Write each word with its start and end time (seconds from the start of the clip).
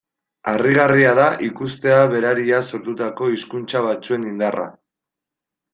Harrigarria 0.51 1.11
da 1.19 1.27
ikustea 1.49 1.99
berariaz 2.15 2.63
sortutako 2.73 3.31
hizkuntza 3.35 3.87
batzuen 3.91 4.29
indarra. 4.35 4.71